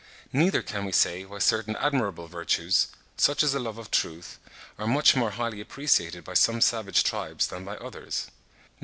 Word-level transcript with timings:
Neither 0.33 0.63
can 0.63 0.85
we 0.85 0.91
say 0.93 1.25
why 1.25 1.37
certain 1.37 1.75
admirable 1.75 2.25
virtues, 2.25 2.87
such 3.17 3.43
as 3.43 3.51
the 3.51 3.59
love 3.59 3.77
of 3.77 3.91
truth, 3.91 4.39
are 4.79 4.87
much 4.87 5.15
more 5.15 5.29
highly 5.29 5.61
appreciated 5.61 6.23
by 6.23 6.33
some 6.33 6.59
savage 6.59 7.03
tribes 7.03 7.45
than 7.45 7.63
by 7.63 7.75
others 7.77 8.21
(43. 8.21 8.31